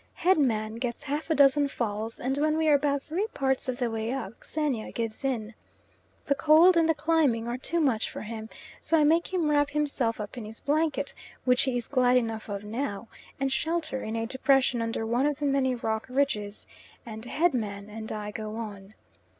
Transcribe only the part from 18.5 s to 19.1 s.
on.